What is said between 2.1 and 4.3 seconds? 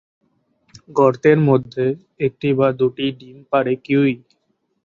একটি বা দুটি ডিম পাড়ে কিউই।